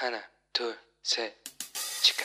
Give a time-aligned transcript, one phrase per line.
[0.00, 0.18] 하나,
[0.52, 1.32] 둘, 셋,
[2.02, 2.24] 치카.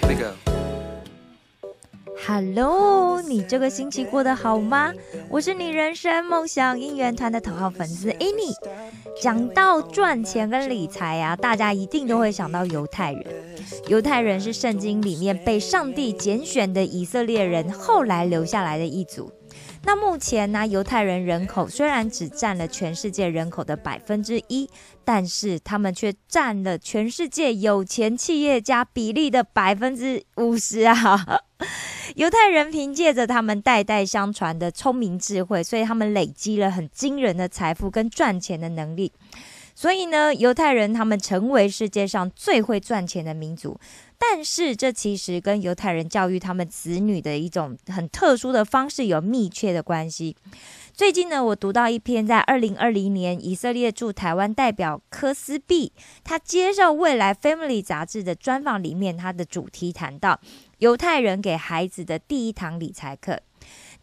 [0.00, 0.32] Here we go.
[2.24, 4.92] Hello，你这个星期过得好吗？
[5.28, 8.54] 我是你人生梦想应援团的头号粉丝 Annie。
[9.21, 13.25] 讲到赚钱跟理财啊，大家一定都会想到犹太人。
[13.87, 19.31] 犹太人是圣经里面被上帝拣选的以色列人，后来留下来的一组。
[19.87, 24.69] 那目前呢，犹太人人口虽然只占了全世界人口的百分之一，
[25.05, 31.39] 但是他们却占了全世界有钱企业家比例的百分之五十啊！
[32.15, 39.13] 犹太人凭借着他们代代相传的聪明智慧，所以他们累积了很惊人的财富跟赚钱的能力。
[39.77, 43.79] 所以呢，犹太人他们成为世界上最会赚钱的民族。
[44.17, 50.35] 但是这其实跟犹太人教育他们子女的一种很特殊的方式有密切的关系。
[50.91, 55.93] 最近呢，我读到一篇在二零二零年以色列驻台湾代表科斯毕
[56.23, 60.39] 他接受未来 Family 杂志的专访里面，他的主题谈到
[60.79, 63.41] 犹太人给孩子的第一堂理财课。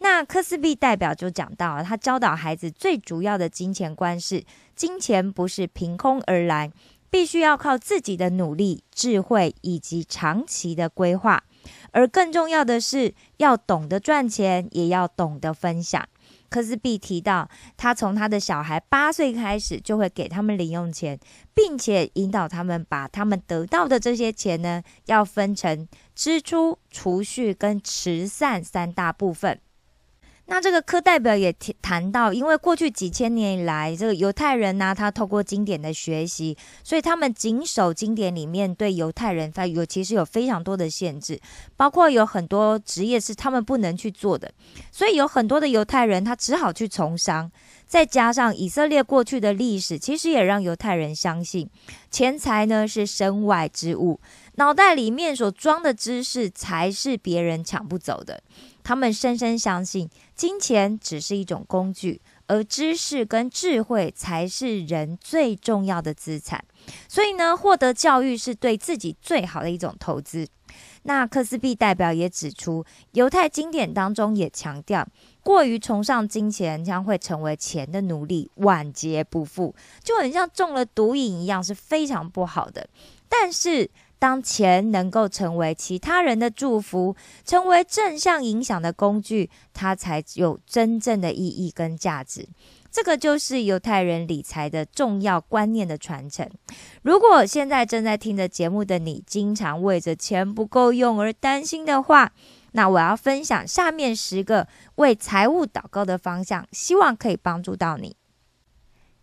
[0.05, 4.43] 那科斯毕代表就讲到，他教导孩子最主要的金钱观是：
[4.75, 6.71] 金钱不是凭空而来，
[7.09, 11.43] 必须要靠自己的努力、智慧以及长期的规划。
[11.89, 16.07] 而更重要的是，要懂得赚钱，也要懂得分享。
[16.49, 21.19] 科斯毕提到，他从他的小孩八岁开始，就会给他们零用钱，
[21.55, 29.59] 并且引导他们把他们得到的这些钱呢，要分成支出、储蓄跟慈善三大部分。
[30.47, 41.39] 那这个科代表也提谈到，因为过去几千年以来，这个犹太人呢，他透过经典的学习，所以他们谨守经典里面对犹太人他有其实有非常多的限制，
[41.75, 44.51] 包括有很多职业是他们不能去做的，
[44.91, 47.51] 所以有很多的犹太人他只好去从商。
[47.87, 51.69] 再加上以色列过去的历史，其实也让犹太人相信，
[52.09, 54.19] 钱财呢是身外之物，
[54.55, 58.41] 脑袋里面所装的知识才是别人抢不走的。
[58.85, 66.63] 他们深深相信，金钱只是一种工具，而知识跟智慧才是人最重要的资产。
[67.07, 70.47] 所以呢，获得教育是对自己最好的一种投资。
[71.01, 75.07] 那克斯毕代表也指出，犹太经典当中也强调，
[75.41, 79.73] 过于崇尚金钱将会成为钱的奴隶，晚节不复，
[80.03, 82.87] 就很像中了毒瘾一样，是非常不好的。
[83.27, 92.47] 但是，当钱能够成为其他人的祝福，成为正向影响的工具，它才有真正的意义跟价值。
[92.91, 96.49] 这个就是犹太人理财的重要观念的传承。
[97.01, 102.31] 如果现在正在听着节目的你，经常为着钱不够用而担心的话，
[102.71, 108.15] 那我要分享下面十个为财务祷告的方向，希望可以帮助到你。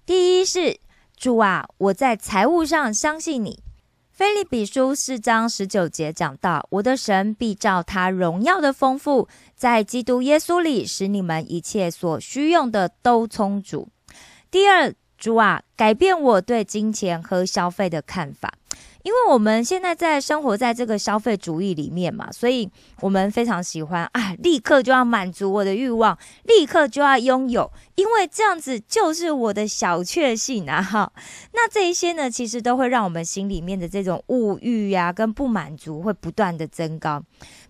[0.05, 0.79] 第一是
[1.17, 3.63] 主啊，我在财务上相信你。
[4.22, 13.88] 菲利比书四章十九节讲到：“我的神必照他荣耀的丰富，在基督耶稣里，使你们一切所需用的都充足。”
[14.49, 18.55] 第二，主啊，改变我对金钱和消费的看法。
[19.03, 22.71] 因为我们现在在生活在这个消费主义里面嘛，所以
[23.01, 30.81] 我们非常喜欢啊，立刻就要满足我的欲望，立刻就要拥有，因为这样子就是我的小确幸啊！
[30.81, 31.12] 哈，
[31.53, 37.23] 那这一些呢，其实都会让我们心里面的这种物欲呀跟不满足会不断的增高。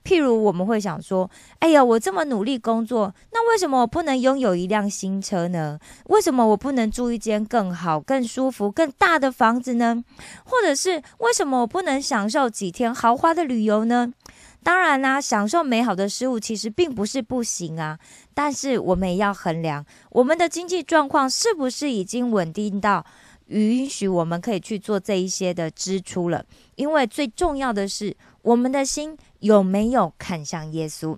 [0.04, 1.30] 譬如我们会想说
[1.60, 5.78] ：“哎呀，我这么努力工作，那为什么我不能拥有一辆新车呢？
[6.06, 10.02] 为什么我不能住一间更好、更舒服、更大的房子呢？
[10.44, 14.12] 或者是为什么我不能享受几天豪华的旅游呢？”
[14.64, 17.98] 当然啦，享受美好的事物其实并不是不行啊，
[18.32, 23.04] 但是我们也要衡量我们的经济状况是不是已经稳定到
[23.48, 26.44] 允许我们可以去做这一些的支出了。
[26.76, 31.16] 因为最重要的是，我们的心有没有看向耶稣？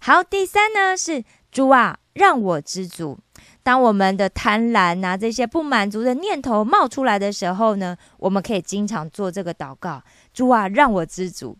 [0.00, 3.18] 好，第三呢是主啊，让我知足。
[3.62, 10.02] 当我们的贪婪啊这些不满足的念头冒出来的时候呢，我们可以经常做这个祷告：
[10.32, 11.56] 主啊，让我知足。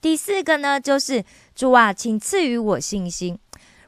[0.00, 1.24] 第四个呢，就是
[1.54, 3.38] 主啊，请赐予我信心。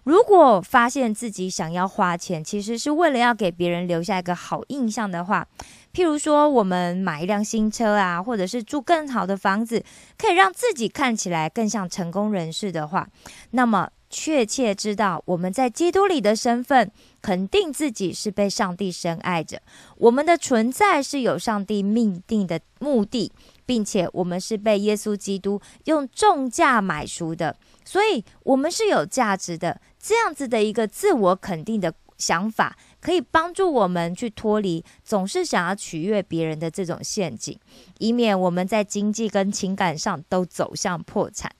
[0.04, 5.46] 如果发现自己想要花钱，其实是为了要给别人留下一个好印象的话，
[5.94, 9.82] 譬如说我们买一辆新车啊，或者是住更好的房子，
[10.18, 13.08] 可以让自己看起来更像成功人士的话，
[13.52, 16.90] 那么确切知道我们在基督里的身份，
[17.22, 19.60] 肯定自己是被上帝深爱着，
[19.96, 23.32] 我们的存在是有上帝命定的目的，
[23.64, 29.80] 并且我们是被耶稣基督用重价买赎的，所以我们是有价值的。
[30.06, 37.58] 这样子的一个自我肯定的想法，可以帮助我们去脱离总是想要取悦别人的这种陷阱，
[37.98, 41.50] 以免我们在经济跟情感上都走向破产。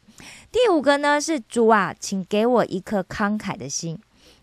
[0.53, 3.99] 第五个呢是主啊，请给我一颗慷慨的心。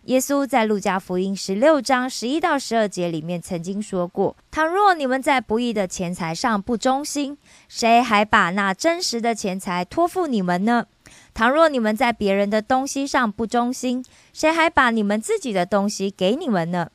[0.06, 7.38] 耶稣在路加福音十六章十一到十二节里面曾经说过：倘若你们在不义的钱财上不忠心，
[7.68, 10.86] 谁还把那真实的钱财托付你们呢？
[11.34, 16.90] 倘若你们在别人的东西上不忠心，谁还把你们自己的东西给你们呢？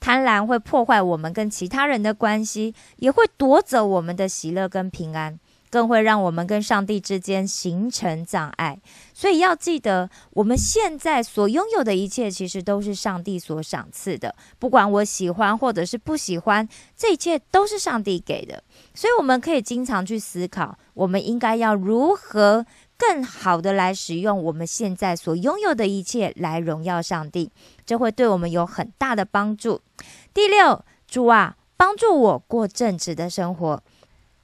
[0.00, 5.38] 贪婪会破坏我们跟其他人的关系，也会夺走我们的喜乐跟平安。
[5.70, 8.80] 更会让我们跟上帝之间形成障碍，
[9.12, 14.34] 所以要记得，我们现在所拥有的一切，其实都是上帝所赏赐的。
[14.58, 18.64] 不管我喜欢或者是不喜欢，这一切都是上帝给的。
[18.94, 22.64] 所以我们可以经常去思考，我们应该要如何
[22.98, 27.50] 更好的来使用我们现在所拥有的一切，来荣耀上帝。
[27.86, 29.80] 这会对我们有很大的帮助。
[30.34, 33.82] 第六，主啊，帮助我过正直的生活。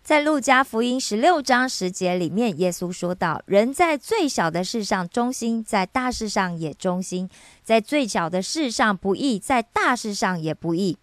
[0.04, 7.26] 在路加福音十六章十节里面，耶稣说道：“人在最小的事上忠心，在大事上也忠心；
[7.62, 10.98] 在最小的事上不义，在大事上也不义。”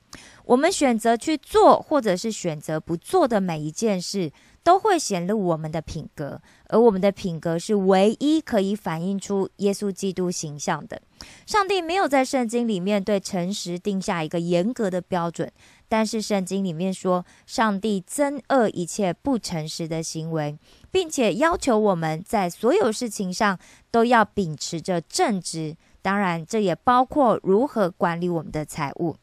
[0.46, 4.32] 我们选择去做，或者是选择不做的每一件事，
[4.64, 6.42] 都会显露我们的品格。
[6.70, 11.02] 而我们的品格是唯一可以反映出耶稣基督形象的。
[11.46, 15.52] 上帝没有在圣经里面对诚实定下一个严格的标准。
[15.90, 20.58] 但是圣经里面说，上帝憎恶一切不诚实的行为，
[20.90, 23.60] 并且要求我们在所有事情上
[23.92, 25.76] 都要秉持着正直。
[26.02, 29.18] 当然，这也包括如何管理我们的财务。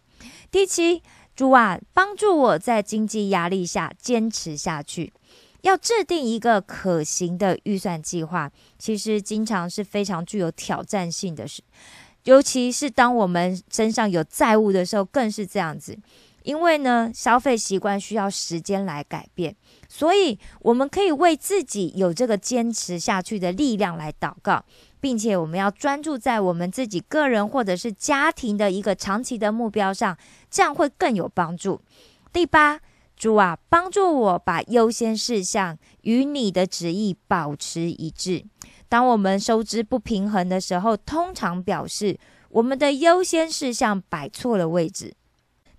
[0.50, 1.02] 第七，
[1.34, 5.12] 主啊，帮助我在经济压力下坚持下去。
[5.62, 11.62] 要制定一个可行的预算计划，其实经常是非常具有挑战性的事，
[12.24, 15.98] 尤其是当我们身上有债务的时候，更是这样子。
[16.44, 19.54] 因为呢，消费习惯需要时间来改变，
[19.86, 24.64] 所以我们可以为自己有这个坚持下去的力量来祷告，
[24.98, 30.16] 并且我们要专注在我们自己个人或者是家庭的一个长期的目标上，
[30.50, 31.82] 这样会更有帮助。
[32.32, 32.80] 第八，
[33.18, 38.44] 主啊，帮助我把优先事项与你的旨意保持一致。
[38.88, 42.18] 当我们收支不平衡的时候，通常表示
[42.50, 45.14] 我们的优先事项摆错了位置。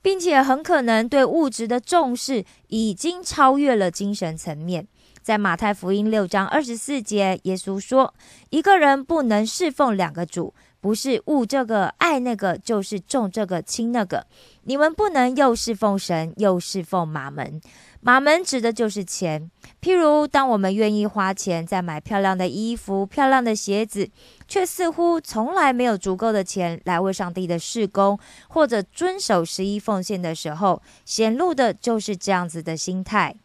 [0.02, 4.88] 并且很可能对物质的重视已经超越了精神层面。
[5.22, 8.14] 在马太福音六章二十四节，耶稣说
[8.50, 14.26] ：“一个人不能侍奉两个主。”不是悟这个爱那个，就是重这个轻那个。
[14.64, 17.60] 你们不能又侍奉神，又侍奉马门。
[18.02, 19.50] 马门指的就是钱。
[19.82, 24.10] 譬如，当我们愿意花钱在买漂亮的衣服、漂亮的鞋子，
[24.48, 28.18] 却似乎从来没有足够的钱来为上帝的事工
[28.48, 33.36] 或者遵守十一奉献的时候，显露的就是这样子的心态。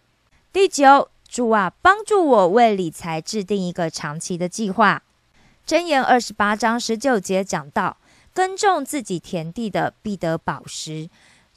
[0.53, 5.03] 第九，主啊，帮助我为理财制定一个长期的计划。
[5.67, 7.97] 箴言二十八章十九节讲到：
[8.35, 11.09] 耕种自己田地的必得饱食，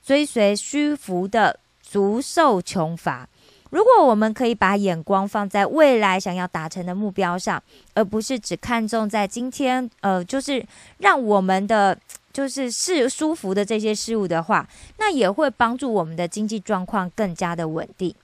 [0.01, 3.27] 追随虚浮的足受穷乏。
[3.69, 7.61] 如果我们可以把眼光放在未来想要达成的目标上，
[7.95, 10.65] 而不是只看重在今天，呃，就是
[10.99, 11.99] 让我们的
[12.31, 14.65] 就是是舒服的这些事物的话，
[14.99, 18.15] 那也会帮助我们的经济状况更加的稳定。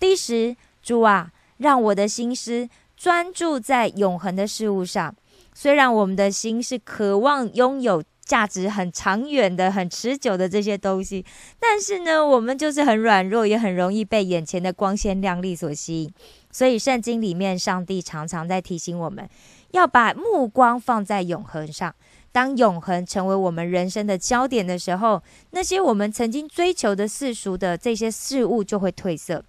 [0.00, 5.14] 第十，主啊，让我的心思专注在永恒的事物上。
[5.60, 11.26] 虽然我们的心是渴望拥有价值很长远的、很持久的这些东西，
[11.58, 16.12] 但是呢，我们就是很软弱，也很容易被眼前的光鲜亮丽所吸引。
[16.52, 19.28] 所以，圣经里面，上帝常常在提醒我们，
[19.72, 21.92] 要把目光放在永恒上。
[22.30, 29.44] 当永恒成为我们人生的焦点的时候，那些我们曾经追求的世俗的这些事物就会褪色。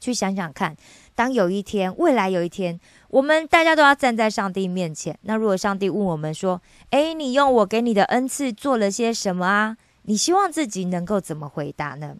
[0.00, 0.76] 去想想看，
[1.18, 2.78] 当有一天，未来有一天。
[3.08, 5.18] 我们大家都要站在上帝面前。
[5.22, 12.14] 那如果上帝问我们说：“诶，你用我给你的恩赐做了些什么啊？”你希望自己能够怎么回答呢？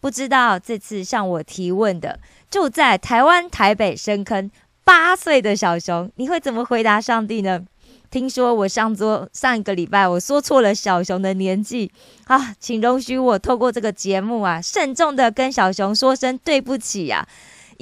[0.00, 2.18] 不知道这次向我提问的
[2.50, 4.50] 住在台湾台北深坑
[4.82, 7.62] 八岁的小熊，你会怎么回答上帝呢？
[8.10, 11.92] 听说我上周上一个礼拜我说错了小熊的年纪
[12.24, 17.28] 啊，请容许我透过这个节目啊，慎重的跟小熊说声对不起呀。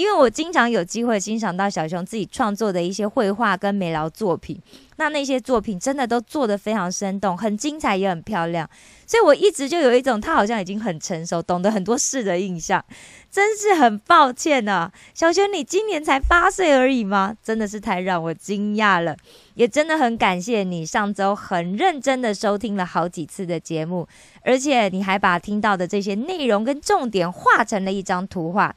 [0.00, 4.58] 因为我经常有机会欣赏到小熊自己创作的一些绘画跟美劳作品，
[4.96, 8.66] 那那些作品真的都做得非常生动，很精彩，也很漂亮。
[9.06, 12.82] 所以我一直就有一种他好像已经很成熟，懂得很多事的印象。
[13.30, 17.36] 真是很抱歉呢，小熊，你今年才八岁而已吗？
[17.42, 19.14] 真的是太让我惊讶了。
[19.52, 24.08] 也真的很感谢你上周很认真的收听了好几次的节目，
[24.40, 28.74] 而且你还把听到的这些内容跟重点画成了一张图画。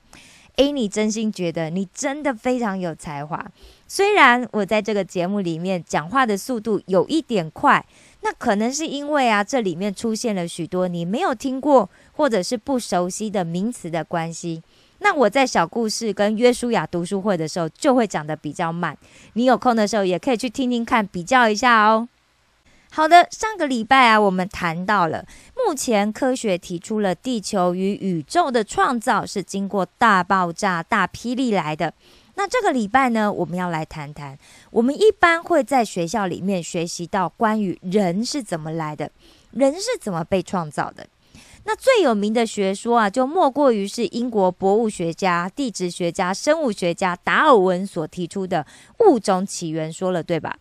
[0.57, 3.43] 诶，你真心觉得你真的非常有才华。
[3.87, 7.83] 虽然我在这个节目里面讲话的速度有一点快，
[8.21, 14.61] 那可能是因为啊，这里面出现了许多你没有听过或者是不熟悉的名词的关系。
[14.99, 18.97] 那我在小故事跟约书亚读书会的时候就会讲的比较慢，
[19.33, 22.07] 你有空的时候也可以去听听看，比较一下哦。
[22.95, 25.25] 好的，上个礼拜啊，我们谈到了
[25.57, 31.91] 目前科学提出了地球与宇宙的创造是经过大爆炸、大霹雳来的。
[32.35, 34.37] 那这个礼拜呢，我们要来谈谈，
[34.69, 39.09] 我们一般会在学校里面学习到关于人是怎么来的，
[39.49, 41.07] 人是怎么被创造的。
[41.63, 48.63] 那最有名的学说啊，就莫过于是英国博物学家、地质学家、生物学家达尔文所提出的
[48.99, 50.55] 物种起源说了，对吧？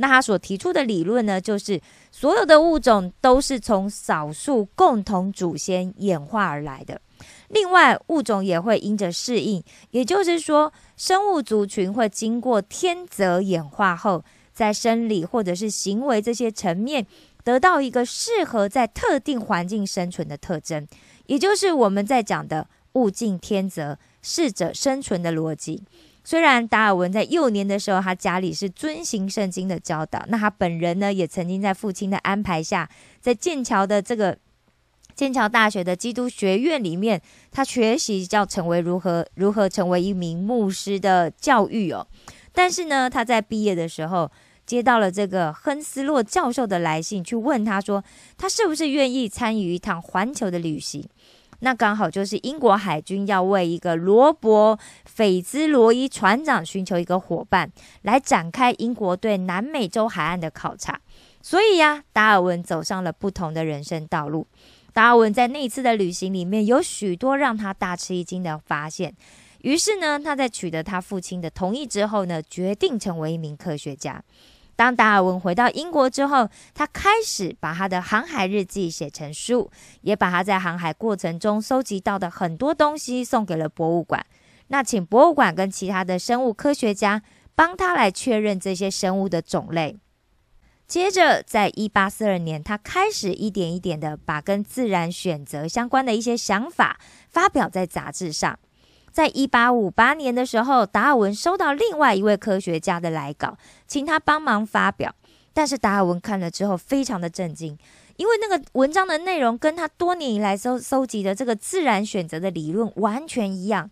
[0.00, 7.00] 那他所提出的理论呢，就是所有的物种都是从少数共同祖先演化而来的。
[7.48, 17.04] 另外，物种也会因着适应，也就是说，生物族群会经过天择演化后，在生理或者是行为这些层面，
[17.42, 20.86] 得到一个适合在特定环境生存的特征，
[21.26, 25.82] 也就是我们在讲的物竞天择、适者生存的逻辑。
[26.28, 32.86] 虽然达尔文在幼年的时候，他家里是遵行圣经的教导，那他本人呢，也曾经在父亲的安排下，
[33.18, 34.36] 在剑桥的这个
[35.14, 37.18] 剑桥大学的基督学院里面，
[37.50, 42.06] 他学习叫成为如何如何成为一名牧师的教育哦。
[42.52, 44.30] 但是呢，他在毕业的时候，
[44.66, 48.04] 接到了这个亨斯洛教授的来信，去问他说，
[48.36, 51.08] 他是不是愿意参与一趟环球的旅行。
[51.60, 57.70] 那刚好就是英国海军要为一个罗伯·斐兹罗伊船长寻求一个伙伴，
[58.02, 61.00] 来展开英国对南美洲海岸的考察。
[61.42, 64.46] 所以呀，达尔文走上了不同的人生道路。
[64.92, 69.14] 达尔文在那次的旅行里面有许多让他大吃一惊的发现。
[69.62, 74.22] 于是呢，他在取得他父亲的同意之后呢，决定成为一名科学家。
[74.78, 79.68] 当达尔文回到英国之后，他开始把他的航海日记写成书，
[80.02, 84.24] 也把他在航海过程中搜集到的很多东西送给了博物馆。
[84.68, 87.20] 那请博物馆跟其他的生物科学家
[87.56, 89.96] 帮他来确认这些生物的种类。
[90.86, 98.56] 接着，在一八四二年，他开始一点一点的把跟自然选择相关的一些想法发表在杂志上。
[99.10, 105.14] 在一八五八年的时候，达尔文收到另外一位科学家的来稿，请他帮忙发表。
[105.52, 107.76] 但是达尔文看了之后非常的震惊，
[108.16, 113.90] 因为那个文章的内容跟他多年以来搜搜集的这个自然选择的理论完全一样，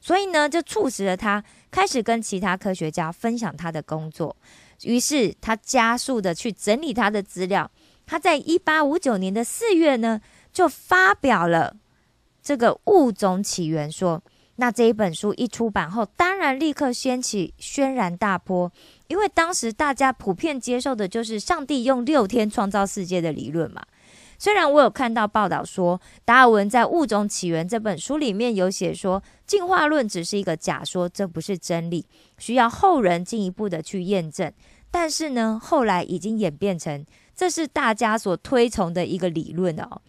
[0.00, 4.34] 所以呢，就促使了他开始跟其他科学家分享他的工作。
[4.84, 7.70] 于是他加速的去整理他的资料。
[8.06, 10.18] 他在一八五九年的四月呢，
[10.50, 11.76] 就发表了
[12.42, 14.22] 这个物种起源说。
[14.56, 18.70] 那这一本书一出版后，当然立刻掀起轩然大波，
[19.08, 23.82] 因为当时大家普遍接受的就是上帝用六天创造世界的理论嘛。
[24.38, 32.04] 虽然我有看到报道说，达尔文在《物种起源》这本书里面有写说，进化论只是一个假说，这不是真理，
[32.38, 34.52] 需要后人进一步的去验证。
[34.90, 40.02] 但是呢，后来已经演变成这是大家所推崇的一个理论哦。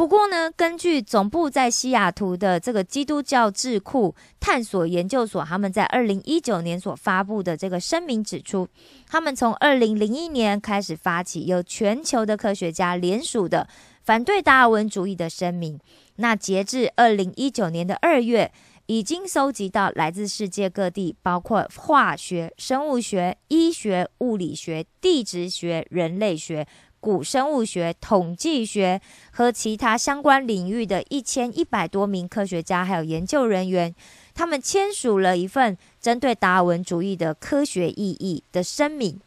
[0.00, 8.66] 不过呢，根据总部在西雅图的这个基督教智库探索研究所，他们在二零一九年所发布的这个声明指出，
[9.06, 13.68] 他们从二零零一年开始发起由全球的科学家联署的
[14.02, 15.78] 反对达尔文主义的声明。
[16.16, 18.50] 那截至二零一九年的二月，
[18.86, 26.66] 已经收集到来自世界各地，包括化学、生物学、医学、物理学、地质学、人类学。
[27.00, 33.94] 古生物学、统计学和其他相关领域的一千一百多名科学家还有研究人员，
[34.34, 39.18] 他们签署了一份针对达尔文主义的科学意义的声明。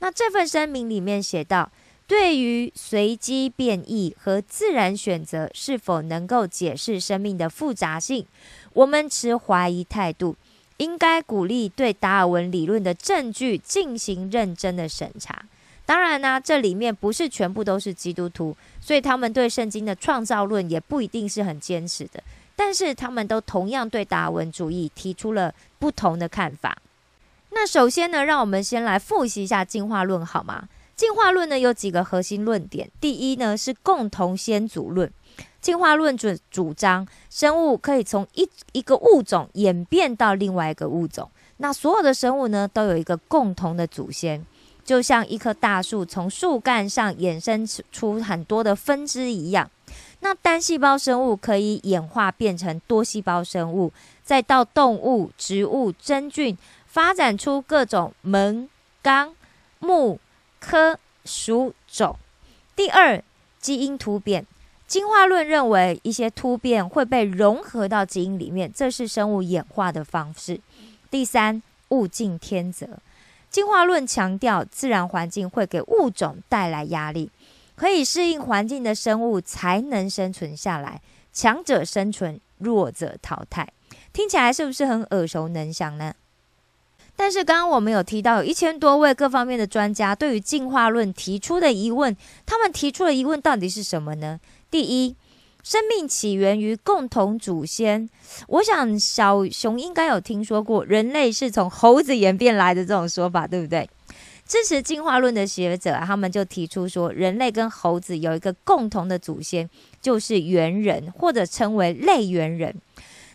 [0.00, 1.70] 那这份声明里面写道：，
[2.06, 8.26] 对于随机变异和自然选择是否能够解释生命的复杂性，
[8.72, 10.34] 我们持怀疑态度，
[10.78, 15.44] 应该鼓励对达尔文理论的证据进行认真的审查。
[15.90, 22.22] 当然呢，这里面不是全部都是基督徒，所以他们对圣经的创造论也不一定是很坚持的。
[22.54, 26.78] 但是他们都同样对达尔文主义提出了不同的看法。
[27.50, 30.68] 那首先呢，让我们先来复习一下进化论好吗？
[30.94, 35.10] 进化论呢有几个核心论点，第一呢是共同先祖论。
[35.60, 44.46] 进化论主主张生物可以从一一个物种演变到另外一个物种，那所有的生物呢都有一个共同的祖先，
[44.84, 49.70] 就像一棵大树从树干上衍生出很多的分支一样。
[50.20, 56.56] 那单细胞生物可以演化变成多细胞生物，再到动物、植物、真菌，
[56.86, 58.68] 发展出各种门、
[59.02, 59.34] 纲、
[59.78, 60.20] 目、
[60.58, 62.16] 科、属、种。
[62.76, 63.22] 第二，
[63.60, 64.46] 基因突变。
[64.86, 70.60] 进化论认为，一些突变会被融合到基因里面，这是生物演化的方式。
[71.08, 72.98] 第三，物竞天择。
[73.50, 77.30] 进化论强调，自然环境会给物种带来压力，
[77.74, 81.02] 可以适应环境的生物才能生存下来，
[81.32, 83.68] 强者生存，弱者淘汰。
[84.12, 86.14] 听起来是不是很耳熟能详呢？
[87.16, 92.16] 但是刚刚我们有提到，有一千多位各方面的专家对于进化论提出的疑问，
[92.46, 94.40] 他们提出的疑问到底是什么呢？
[94.70, 95.14] 第一，
[95.62, 98.08] 生命起源于共同祖先。
[98.48, 103.88] 我想小熊应该有听说过，人类是从猴子演变来的这种说法，对不对？
[104.46, 109.70] 支持进化论的学者，他们就提出说，人类跟猴子有一个共同的祖先，
[110.02, 112.74] 就是猿人，或者称为类猿人。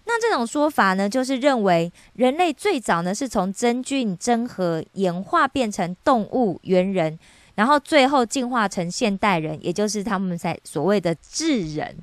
[0.08, 7.18] 那这种说法呢，就是认为人类最早呢是从真菌真核演化变成动物猿人。
[7.56, 11.96] 然后最后进化成现代人，也就是他们在所谓的智人。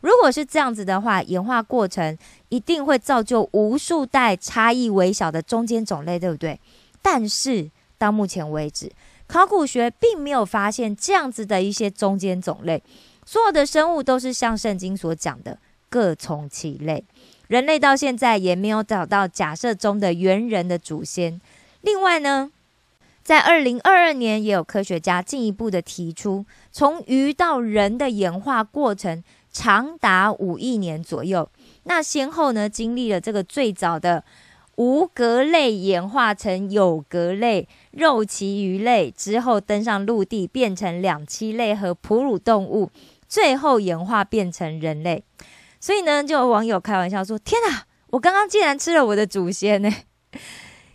[0.00, 2.16] 如果是这样子的话，演化过程
[2.48, 6.58] 一定会造就无数代差异微小的中间种类，对不对？
[7.00, 8.90] 但是到目前为止，
[9.26, 12.82] 考古学并没有发现这样子的一些中间种类。
[13.24, 15.58] 所有的生物都是像圣经所讲的
[15.88, 17.02] 各从其类。
[17.48, 21.40] 人类到现在也没有找到假设中的猿人的祖先。
[21.80, 22.50] 另外呢？
[23.24, 31.48] 在二零二二年，也有科学家进一步的提出，从鱼到人的演化过程长达五亿年左右。
[31.84, 34.24] 那先后呢，经历了这个最早的
[34.76, 42.90] 无颌类演化成有颌类、肉鳍鱼类，之后登上陆地变成两栖类和哺乳动物，
[43.26, 45.24] 最后演化变成人类。
[45.80, 49.90] 所以呢，就有网友开玩笑说：“天哪，我刚刚竟然吃了我的祖先呢！”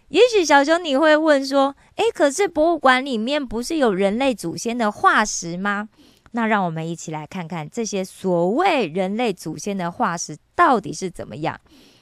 [0.09, 5.89] 也许小熊你会问说：“诶，可是博物馆里面不是有人类祖先的化石吗？”
[6.31, 11.59] 那让我们一起来看看这些所谓人类祖先的化石到底是怎么样。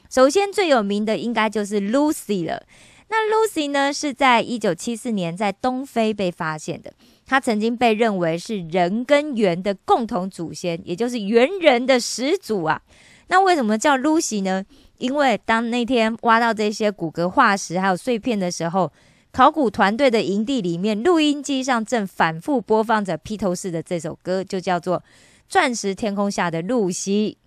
[0.09, 2.63] 首先最有名的应该就是 Lucy 了。
[3.09, 6.91] 那 Lucy 呢，是在一九七四年在东非被发现的。
[7.25, 12.81] 它曾经被认为是人跟猿的共同祖先，也就是猿人的始祖啊。
[13.27, 14.63] 那为什么叫 Lucy 呢？
[14.97, 18.91] 因为当那天挖到这些骨骼化石还有碎片的时候，
[19.31, 24.99] 考古团队的营地里面，录音机上正反复播放着披头士的这首歌，就叫做
[25.47, 27.37] 《钻石天空下的露西》，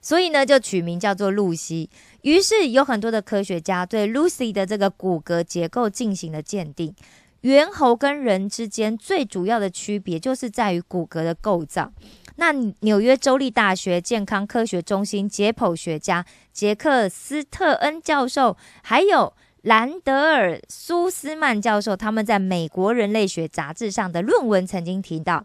[0.00, 1.90] 所以呢，就取名叫做露西。
[2.22, 6.94] 于是有很多的科学家对 Lucy 的这个骨骼结构进行了鉴定。
[7.40, 11.92] 猿猴跟人之间最主要的区别就是在于骨骼的构造。
[12.36, 25.44] 那纽约州立大学健康科学中心解剖学家杰克斯特恩教授，还有兰德尔苏斯曼教授，他们在美国人类学杂志上的论文曾经提到，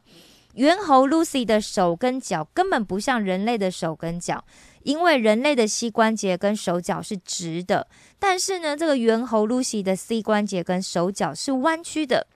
[0.56, 4.44] 猿猴 Lucy 的手跟脚根本不像人类的手跟脚，
[4.84, 12.28] 因为人类的膝关节跟手脚是直的，但是呢，这个猿猴 Lucy 的膝关节跟手脚是弯曲的。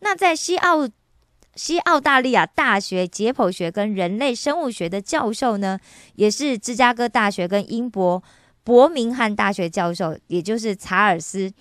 [0.00, 0.88] 那在西澳。
[1.54, 5.78] 西澳大利亚大学解剖学跟人类生物学的教授呢，
[6.14, 8.22] 也是芝加哥大学跟英国
[8.64, 11.52] 伯明翰大学教授，也就是查尔斯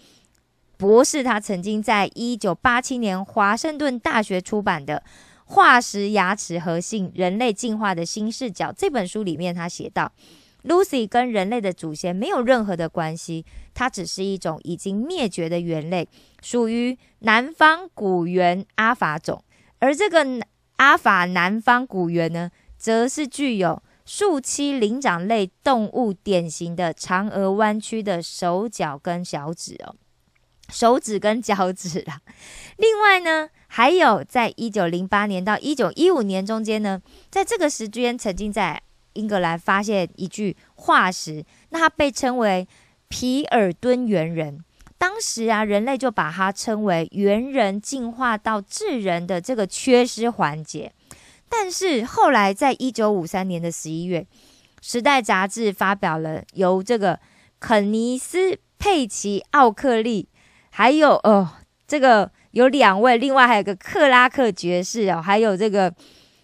[0.78, 1.22] 博士。
[1.22, 5.04] 他曾经在一九八七年华盛顿大学出版的
[5.54, 10.14] 《化石牙齿和性人类进化的新视角》这本书里面，他写道
[10.64, 16.08] ：Lucy 跟人类的祖先没有任何的关系，它只是一种已经灭绝的猿类，
[16.42, 19.44] 属于南方古猿阿法种。
[19.82, 20.26] 而这个
[20.78, 29.96] 阿法南方古猿呢，则是具有树栖灵长类动物典型的长而弯曲的手脚跟脚趾哦，
[30.70, 32.22] 手指跟脚趾啦。
[32.78, 38.82] 另外呢，还有在一九零八年到一九一五年中间呢，在这个时间曾经在
[39.14, 42.68] 英格兰发现一具化石，那它被称为
[43.08, 44.64] 皮尔敦猿人。
[45.02, 50.94] 当时啊，人类就把它称为猿人进化到智人的这个缺失环节。
[51.50, 54.28] 但是后来，在一九五三年的十一月，
[54.80, 57.20] 时代》杂志发表了由这个
[57.60, 60.30] 肯尼斯·佩奇·奥克利，
[60.70, 61.50] 还有哦，
[61.88, 65.92] 这个有两位，另外还有个克拉克爵士哦，还有这个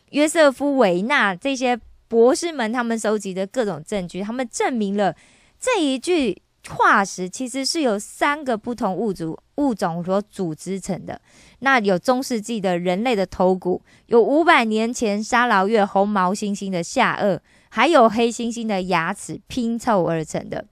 [0.09, 5.15] 约瑟夫·维纳这些博士们，他们收集的各种证据，他们证明了
[5.59, 6.41] 这一句。
[6.69, 11.19] 化石其实是由三个不同物种物种所组织成的。
[11.59, 20.65] 那有中世纪的人类的头骨，有五百年前沙劳越红毛猩猩的下颚，还有黑猩猩的牙齿拼凑而成的。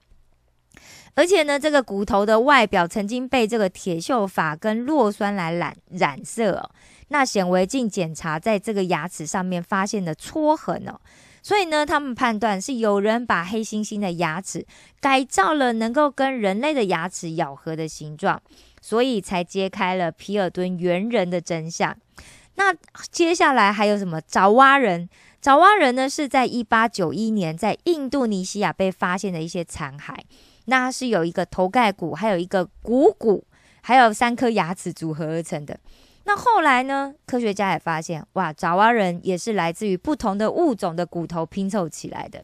[1.15, 6.69] 而且呢，这个骨头的外表曾经被这个铁锈法跟弱酸来染染色。
[7.07, 10.99] 那显微镜检查在这个牙齿上面发现的搓痕哦。
[11.45, 14.65] 所以呢，他们判断是有人把黑猩猩的牙齿
[14.99, 18.41] 改造了，能够跟人类的牙齿咬合的形状，
[18.81, 21.95] 所以才揭开了皮尔顿猿人的真相。
[22.55, 22.73] 那
[23.11, 25.07] 接下来还有什么爪哇人？
[25.39, 30.15] 爪哇人呢，是在一八九一年在印度尼西亚被发现的一些残骸，
[30.65, 33.45] 那是有一个头盖骨，还有一个股骨，
[33.81, 35.79] 还有三颗牙齿组合而成的。
[36.27, 37.13] 那后来呢？
[37.25, 42.43] 科学家也发现，哇，爪哇人也是来自于不同的物种的骨头拼凑起来的。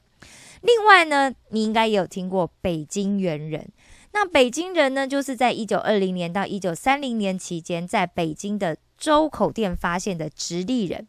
[0.62, 3.67] 另外呢，你应该也有听过北京猿人。
[4.13, 11.08] 那北京人呢，就是在一九二零年到一九三零年期间，在北京的周口店发现的直立人。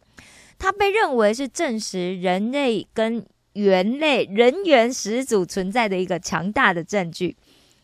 [0.57, 7.35] 他被认为是证实人类跟猿类人猿始祖存在的一个强大的证据。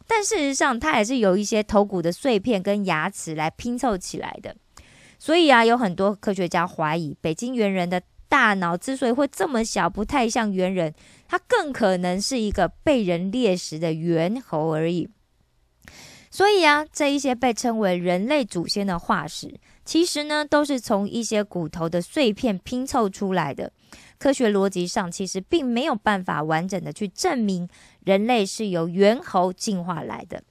[0.07, 4.55] 但事实上，它也是有一些头骨的碎片跟牙齿来拼凑起来的。
[5.19, 10.93] 所以啊，有很多科学家怀疑，北京猿人的大脑之所以会这么小，不太像猿人，
[11.27, 15.09] 它更可能是一个被人猎食的猿猴而已。
[16.31, 23.73] 所以啊，这一些被称为人类祖先的化石，其实呢，都是从一些骨头的碎片拼凑出来的。
[24.17, 27.67] 科学逻辑上，其实并没有办法完整的去证明
[28.05, 30.41] 人类是由猿猴进化来的。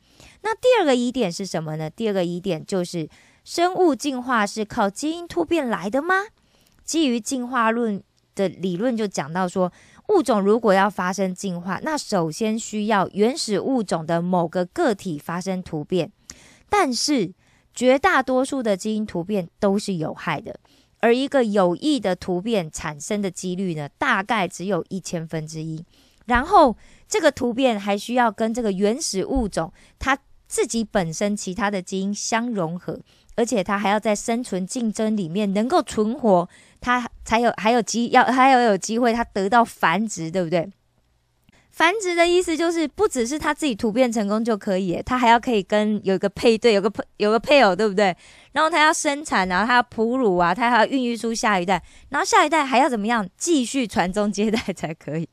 [0.43, 1.89] 那第二个疑点是什么呢？
[1.89, 3.09] 第二个疑点就是。
[3.49, 6.27] 生物进化是靠基因突变来的吗？
[6.85, 8.03] 基于进化论
[8.35, 9.73] 的理论就讲到说，
[10.11, 16.13] 物种如果要发生进化，那首先需要原始物种的某个个体发生突变。
[16.69, 17.33] 但是
[17.73, 20.61] 绝大多数的基因突变都是有害的，
[20.99, 25.83] 而一个有益的突变产生的几率呢，大概只有一千分之一。
[26.27, 26.77] 然后
[27.09, 33.01] 这个突变还需要跟这个原始物种它自己本身其他的基因相融合。
[33.39, 36.49] 而且它还要在生存竞争里面能够存活，
[36.81, 40.69] 它才有还有机要还要有机会，它得到繁殖，对不对？
[41.71, 48.07] 繁殖的意思就是不只是它自己突变成功就可以，它还要可以跟有一个配对，有个配有个配偶，对不对？
[48.51, 55.29] 然后它要生产，然后它要哺乳啊，它还要孕育出下一代，然后下一代还要怎么样继续传宗接代才可以。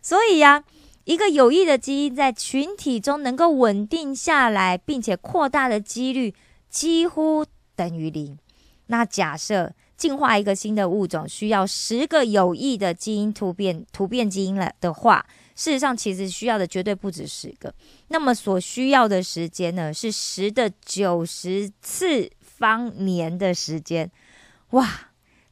[0.00, 0.62] 所以呀，
[1.02, 6.32] 一个有益的基因在群体中能够稳定下来，并且扩大的几率。
[6.76, 7.42] 几乎
[7.74, 8.38] 等于零。
[8.88, 17.74] 那假设进化一个新的物种需要十个有益的基因突变突变基因了的话，事实上其实需要的绝对不止十个。
[18.08, 24.12] 那么所需要的时间呢，是十的九十次方年的时间。
[24.72, 24.86] 哇，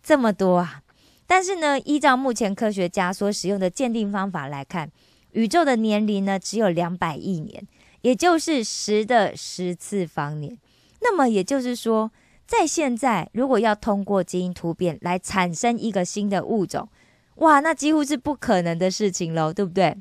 [0.03, 0.83] 这么多啊！
[1.27, 4.93] 但是呢，依照目前科学家所使用的鉴定方法来看，
[5.33, 7.67] 宇宙的年龄呢只有两百亿年，
[8.03, 10.59] 也就是十的十次方年。
[11.05, 12.11] 那么也就是说，
[12.47, 16.89] 在现在，如果要通过基因突变来产生一个新的物种，
[17.37, 19.97] 哇，那几乎是不可能的事情喽，对不对？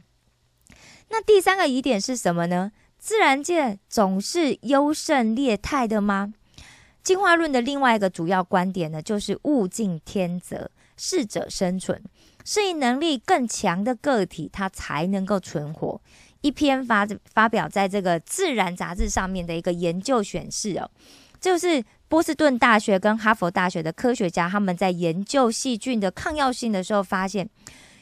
[1.10, 2.72] 那第三个疑点是什么呢？
[2.98, 6.34] 自然界总是优胜劣汰的吗？
[7.04, 12.02] 进化论的另外一个主要观点呢，就是物竞天择，适者生存，
[12.46, 16.00] 适应能力更强的个体，它才能够存活。
[16.44, 20.92] 一篇发发表在这个《自然》杂志上面的一个研究显示哦，
[21.40, 27.50] 就是波士顿大学跟哈佛大学的科学家他们在研究细菌的抗药性的时候，发现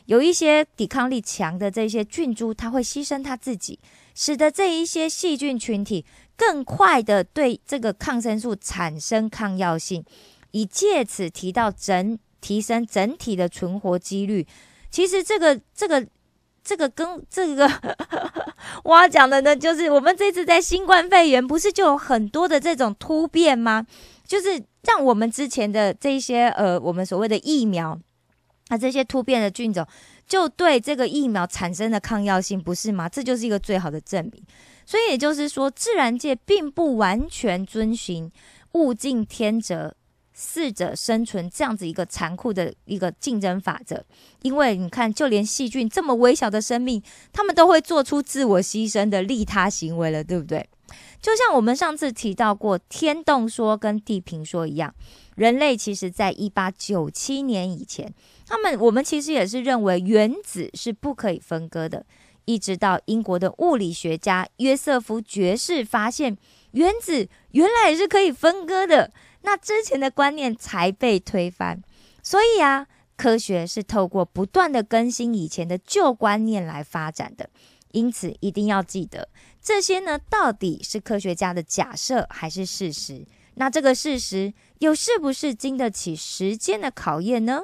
[0.08, 3.80] 有一些抵抗力强的这些菌株，它会牺牲它自己，
[4.16, 6.04] 使得这一些细菌群体
[6.36, 10.04] 更快的对这个抗生素产生抗药性，
[10.50, 14.48] 以借此提到整提升整体的存活几率。
[14.90, 16.08] 其实这个这个。
[16.64, 17.70] 这个跟这个
[18.84, 23.86] 我要讲的呢，就是我们这次在新冠肺炎不是就有很多的这种突变吗？
[24.26, 28.00] 就是让我们之前的这些呃，我们所谓的疫苗，
[28.70, 29.86] 那这些突变的菌种
[30.28, 33.10] 就对这个疫苗产生了抗药性，不是吗？
[33.10, 34.44] 这就是一个最好的证明。
[34.86, 38.32] 所以也就是说，自然界并不完全遵循
[38.74, 39.96] 物竞天择。
[40.42, 44.04] 适者生存这样子一个残酷的一个竞争法则。
[44.42, 47.02] 因为你看，就连细菌这么微小的生命，
[47.32, 50.68] 他们都会做出自我牺牲的利他行为了，对不对？
[51.22, 54.94] 就像我们上次提到过天动说跟地平说一样，
[55.36, 58.12] 人类其实在一八九七年以前，
[58.48, 62.04] 他们我们其实也是认为原子是不可以分割的。
[62.46, 66.36] 一直到英国的物理学家约瑟夫爵士发现
[66.72, 71.82] 原子原来也是可以分割的，那之前的观念才被推翻。
[72.24, 77.50] 所以啊，科学是透过不断的更新以前的旧观念来发展的。
[77.92, 79.28] 因此，一定要记得
[79.62, 83.26] 这些呢，到底是科学家的假设还是事实？
[83.56, 87.64] 那这个事实又是不是经得起时间的考验呢？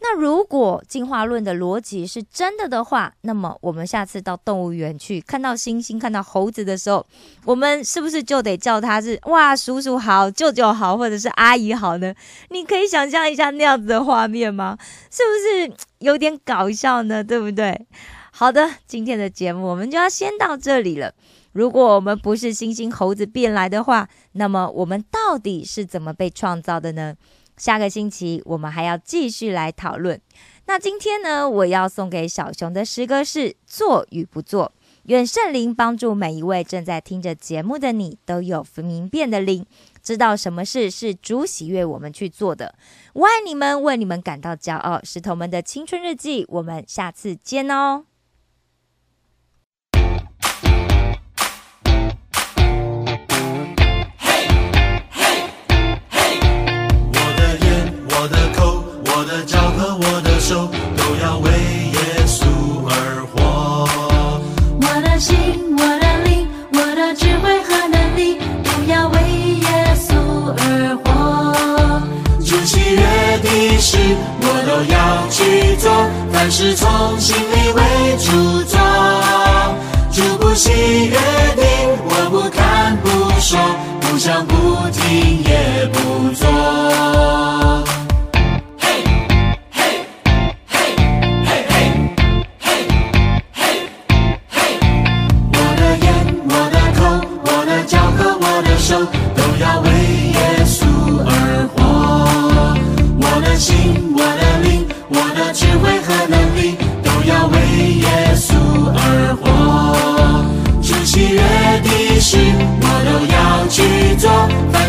[0.00, 7.04] 那如果进化论的逻辑是真的的话，那么我们下次到动物园去看到猩猩、看到猴子的时候，
[7.44, 12.14] 我们是不是就得叫它是哇叔叔好、舅舅好，或者是阿姨好呢？
[12.50, 14.78] 你可以想象一下那样子的画面吗？
[15.10, 17.24] 是不是有点搞笑呢？
[17.24, 17.86] 对不对？
[18.30, 21.12] 好的，今天的节目我们就要先到这里了。
[21.52, 27.14] 如果我们不是猩猩、猴子变来的话，那么我们到底是怎么被创造的呢？
[27.58, 30.18] 下个星期我们还要继续来讨论。
[30.66, 34.72] 那今天呢，我要送给小熊的诗歌是“做与不做”。
[35.04, 39.64] 愿圣灵帮助每一位正在听着节目的你，都有明辨的灵，
[40.02, 42.74] 知道什么事是主喜悦我们去做的。
[43.14, 45.00] 我爱你们，为你们感到骄傲。
[45.02, 48.04] 石头们的青春日记，我们下次见哦。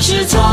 [0.01, 0.48] 是错。